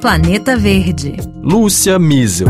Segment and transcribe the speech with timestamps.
[0.00, 1.16] Planeta Verde.
[1.42, 2.48] Lúcia Miesel.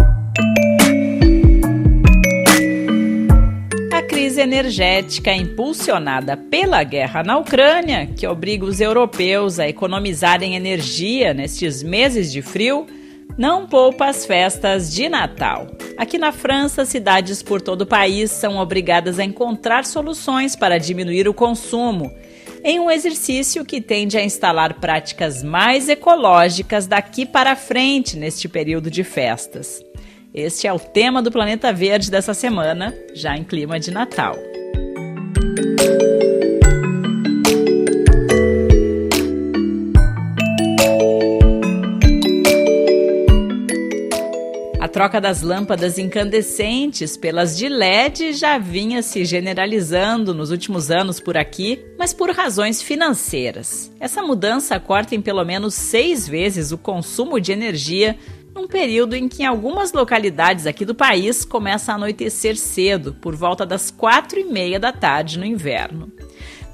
[3.92, 11.34] A crise energética impulsionada pela guerra na Ucrânia, que obriga os europeus a economizarem energia
[11.34, 12.86] nestes meses de frio,
[13.36, 15.66] não poupa as festas de Natal.
[15.96, 21.28] Aqui na França, cidades por todo o país são obrigadas a encontrar soluções para diminuir
[21.28, 22.10] o consumo
[22.64, 28.90] em um exercício que tende a instalar práticas mais ecológicas daqui para frente neste período
[28.90, 29.82] de festas.
[30.32, 34.51] Este é o tema do Planeta Verde dessa semana, já em clima de Natal.
[44.92, 51.34] Troca das lâmpadas incandescentes pelas de LED já vinha se generalizando nos últimos anos por
[51.34, 53.90] aqui, mas por razões financeiras.
[53.98, 58.18] Essa mudança corta em pelo menos seis vezes o consumo de energia
[58.54, 63.34] num período em que em algumas localidades aqui do país começa a anoitecer cedo, por
[63.34, 66.12] volta das quatro e meia da tarde no inverno.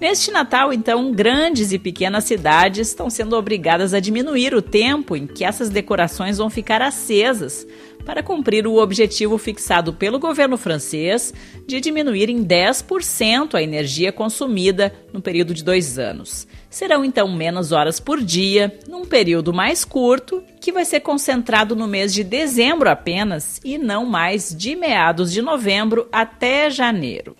[0.00, 5.26] Neste Natal, então, grandes e pequenas cidades estão sendo obrigadas a diminuir o tempo em
[5.26, 7.66] que essas decorações vão ficar acesas
[8.04, 11.34] para cumprir o objetivo fixado pelo governo francês
[11.66, 16.46] de diminuir em 10% a energia consumida no período de dois anos.
[16.70, 21.88] Serão então menos horas por dia, num período mais curto, que vai ser concentrado no
[21.88, 27.34] mês de dezembro apenas e não mais de meados de novembro até janeiro.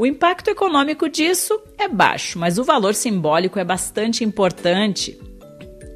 [0.00, 5.20] O impacto econômico disso é baixo, mas o valor simbólico é bastante importante.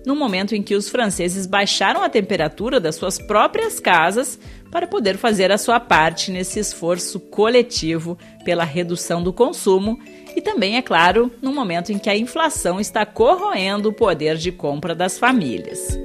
[0.05, 4.38] No momento em que os franceses baixaram a temperatura das suas próprias casas
[4.70, 9.98] para poder fazer a sua parte nesse esforço coletivo pela redução do consumo
[10.36, 14.52] e também, é claro, no momento em que a inflação está corroendo o poder de
[14.52, 15.98] compra das famílias.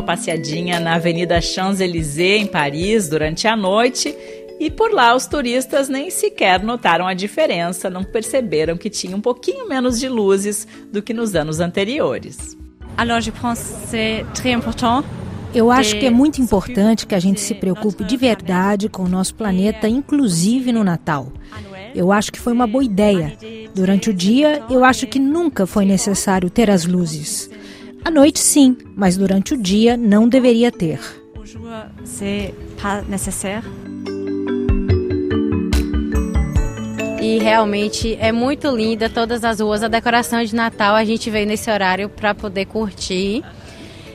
[0.00, 4.16] Uma passeadinha na Avenida Champs-Élysées, em Paris, durante a noite.
[4.58, 9.20] E por lá os turistas nem sequer notaram a diferença, não perceberam que tinha um
[9.20, 12.56] pouquinho menos de luzes do que nos anos anteriores.
[15.54, 19.08] Eu acho que é muito importante que a gente se preocupe de verdade com o
[19.08, 21.32] nosso planeta, inclusive no Natal.
[21.94, 23.36] Eu acho que foi uma boa ideia.
[23.74, 27.50] Durante o dia, eu acho que nunca foi necessário ter as luzes.
[28.04, 30.98] À noite, sim, mas durante o dia não deveria ter.
[37.20, 39.82] E realmente é muito linda todas as ruas.
[39.82, 43.44] A decoração de Natal a gente veio nesse horário para poder curtir.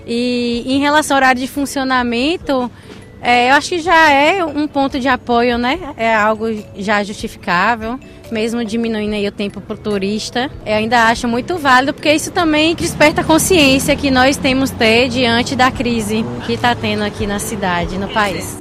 [0.07, 2.69] E em relação ao horário de funcionamento,
[3.25, 5.79] é, eu acho que já é um ponto de apoio, né?
[5.97, 6.45] É algo
[6.77, 7.99] já justificável
[8.31, 10.49] mesmo diminuindo aí o tempo para o turista.
[10.65, 15.09] Eu ainda acho muito válido, porque isso também desperta a consciência que nós temos ter
[15.09, 18.59] diante da crise que está tendo aqui na cidade, no país.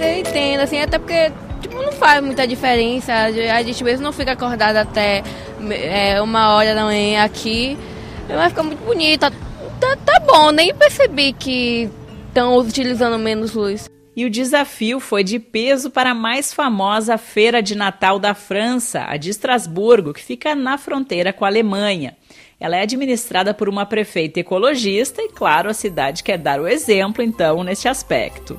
[0.00, 3.12] Eu entendo, assim, até porque tipo, não faz muita diferença.
[3.12, 5.22] A gente mesmo não fica acordado até
[5.70, 7.76] é, uma hora da manhã aqui,
[8.28, 9.26] mas fica muito bonito.
[9.80, 11.90] Tá, tá bom, nem percebi que
[12.28, 13.88] estão utilizando menos luz.
[14.16, 19.04] E o desafio foi de peso para a mais famosa feira de Natal da França,
[19.06, 22.16] a de Estrasburgo, que fica na fronteira com a Alemanha.
[22.58, 27.22] Ela é administrada por uma prefeita ecologista e, claro, a cidade quer dar o exemplo,
[27.22, 28.58] então, neste aspecto.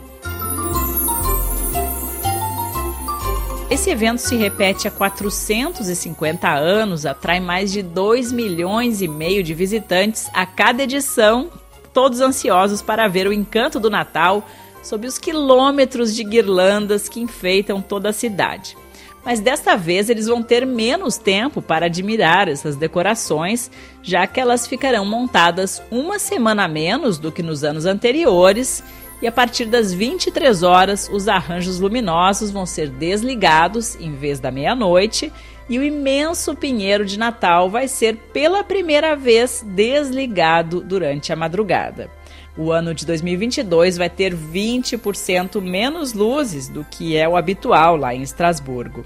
[3.69, 9.53] Esse evento se repete há 450 anos, atrai mais de 2 milhões e meio de
[9.53, 11.49] visitantes a cada edição,
[11.93, 14.47] todos ansiosos para ver o encanto do Natal
[14.81, 18.77] sob os quilômetros de guirlandas que enfeitam toda a cidade.
[19.25, 23.69] Mas desta vez eles vão ter menos tempo para admirar essas decorações,
[24.01, 28.81] já que elas ficarão montadas uma semana menos do que nos anos anteriores.
[29.21, 34.51] E a partir das 23 horas, os arranjos luminosos vão ser desligados em vez da
[34.51, 35.33] meia-noite
[35.69, 42.09] e o imenso pinheiro de Natal vai ser pela primeira vez desligado durante a madrugada.
[42.55, 48.15] O ano de 2022 vai ter 20% menos luzes do que é o habitual lá
[48.15, 49.05] em Estrasburgo.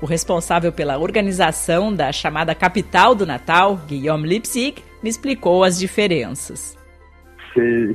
[0.00, 6.81] O responsável pela organização da chamada Capital do Natal, Guillaume Lipzig, me explicou as diferenças.
[7.56, 7.94] Euh,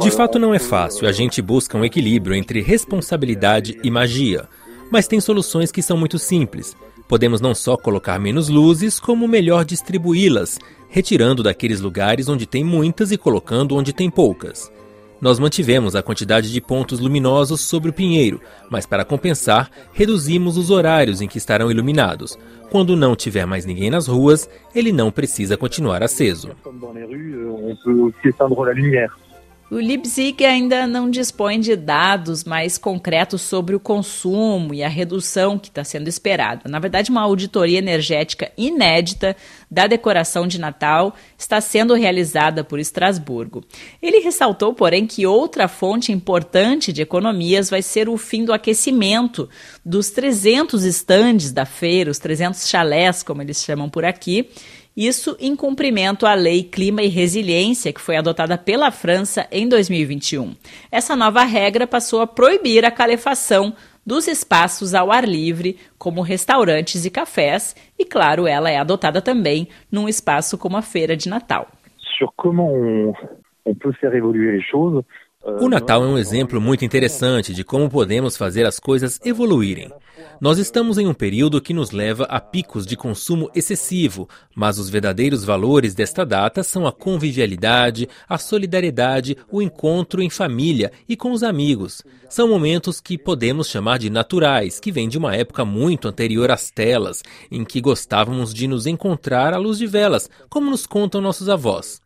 [0.00, 1.08] de fato, não é fácil.
[1.08, 4.48] A gente busca um equilíbrio entre responsabilidade e magia.
[4.90, 6.76] Mas tem soluções que são muito simples.
[7.08, 10.58] Podemos não só colocar menos luzes, como melhor distribuí-las,
[10.88, 14.70] retirando daqueles lugares onde tem muitas e colocando onde tem poucas.
[15.20, 18.40] Nós mantivemos a quantidade de pontos luminosos sobre o pinheiro,
[18.70, 22.38] mas para compensar, reduzimos os horários em que estarão iluminados.
[22.70, 26.50] Quando não tiver mais ninguém nas ruas, ele não precisa continuar aceso.
[29.70, 35.56] O Leipzig ainda não dispõe de dados mais concretos sobre o consumo e a redução
[35.56, 36.68] que está sendo esperada.
[36.68, 39.36] Na verdade, uma auditoria energética inédita
[39.70, 43.62] da decoração de Natal está sendo realizada por Estrasburgo.
[44.02, 49.48] Ele ressaltou, porém, que outra fonte importante de economias vai ser o fim do aquecimento
[49.84, 54.50] dos 300 estandes da feira, os 300 chalés, como eles chamam por aqui
[54.96, 60.54] isso em cumprimento à Lei Clima e Resiliência, que foi adotada pela França em 2021.
[60.90, 67.04] Essa nova regra passou a proibir a calefação dos espaços ao ar livre, como restaurantes
[67.04, 71.68] e cafés, e claro, ela é adotada também num espaço como a feira de Natal.
[72.18, 73.14] Sur comment on,
[73.64, 75.04] on peut faire évoluer les choses,
[75.42, 79.90] o Natal é um exemplo muito interessante de como podemos fazer as coisas evoluírem.
[80.38, 84.90] Nós estamos em um período que nos leva a picos de consumo excessivo, mas os
[84.90, 91.32] verdadeiros valores desta data são a convivialidade, a solidariedade, o encontro em família e com
[91.32, 92.02] os amigos.
[92.28, 96.70] São momentos que podemos chamar de naturais, que vêm de uma época muito anterior às
[96.70, 101.48] telas, em que gostávamos de nos encontrar à luz de velas, como nos contam nossos
[101.48, 102.00] avós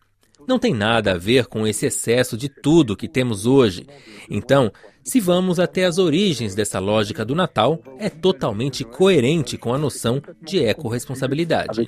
[0.46, 3.86] não tem nada a ver com esse excesso de tudo que temos hoje.
[4.28, 4.70] Então,
[5.02, 10.22] se vamos até as origens dessa lógica do Natal, é totalmente coerente com a noção
[10.42, 11.86] de ecorresponsabilidade.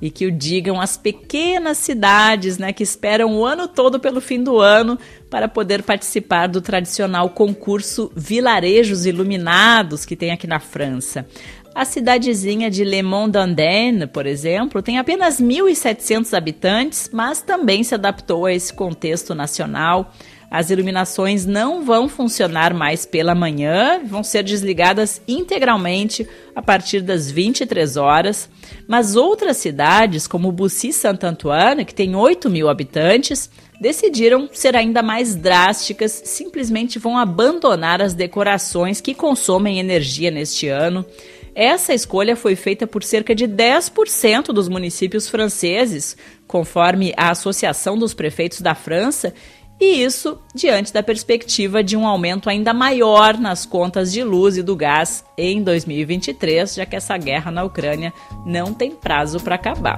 [0.00, 4.42] E que o digam as pequenas cidades né, que esperam o ano todo pelo fim
[4.42, 4.98] do ano
[5.28, 11.26] para poder participar do tradicional concurso Vilarejos Iluminados que tem aqui na França.
[11.72, 18.44] A cidadezinha de Le Mont-Dandenne, por exemplo, tem apenas 1.700 habitantes, mas também se adaptou
[18.44, 20.12] a esse contexto nacional.
[20.50, 27.30] As iluminações não vão funcionar mais pela manhã, vão ser desligadas integralmente a partir das
[27.30, 28.48] 23 horas.
[28.88, 33.48] Mas outras cidades, como Bussy-Saint-Antoine, que tem 8 mil habitantes,
[33.80, 41.06] decidiram ser ainda mais drásticas, simplesmente vão abandonar as decorações que consomem energia neste ano.
[41.54, 46.16] Essa escolha foi feita por cerca de 10% dos municípios franceses,
[46.46, 49.34] conforme a Associação dos Prefeitos da França,
[49.80, 54.62] e isso diante da perspectiva de um aumento ainda maior nas contas de luz e
[54.62, 58.12] do gás em 2023, já que essa guerra na Ucrânia
[58.44, 59.96] não tem prazo para acabar.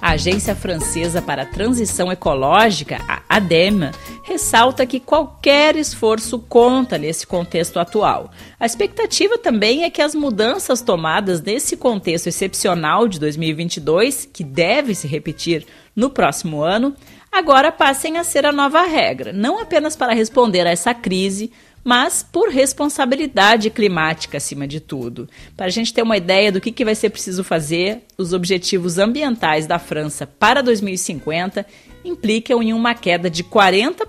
[0.00, 3.90] A Agência Francesa para a Transição Ecológica, a ADEMA,
[4.36, 8.30] ressalta que qualquer esforço conta nesse contexto atual.
[8.60, 14.94] A expectativa também é que as mudanças tomadas nesse contexto excepcional de 2022, que deve
[14.94, 15.64] se repetir
[15.96, 16.94] no próximo ano,
[17.32, 21.50] agora passem a ser a nova regra, não apenas para responder a essa crise,
[21.82, 25.26] mas por responsabilidade climática acima de tudo.
[25.56, 28.98] Para a gente ter uma ideia do que, que vai ser preciso fazer, os objetivos
[28.98, 31.64] ambientais da França para 2050
[32.04, 34.05] implicam em uma queda de 40%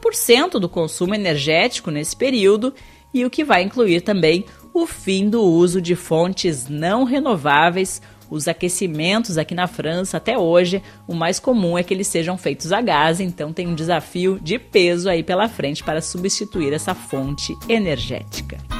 [0.59, 2.73] do consumo energético nesse período
[3.13, 8.47] e o que vai incluir também o fim do uso de fontes não renováveis os
[8.47, 12.81] aquecimentos aqui na França, até hoje, o mais comum é que eles sejam feitos a
[12.81, 18.76] gás, então tem um desafio de peso aí pela frente para substituir essa fonte energética.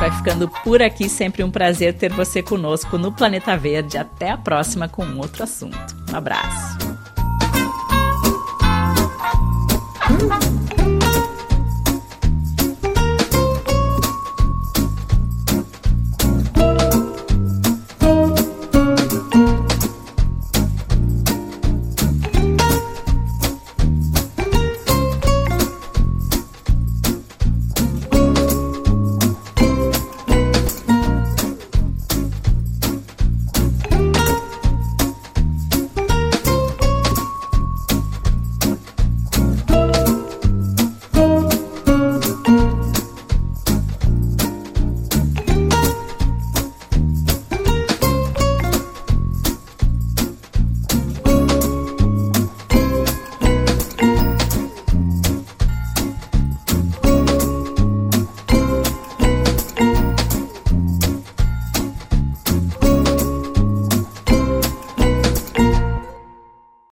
[0.00, 1.08] vai ficando por aqui.
[1.08, 3.98] Sempre um prazer ter você conosco no Planeta Verde.
[3.98, 5.94] Até a próxima com um outro assunto.
[6.10, 6.78] Um abraço.